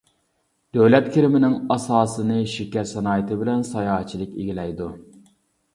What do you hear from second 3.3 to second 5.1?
بىلەن ساياھەتچىلىك ئىگىلەيدۇ.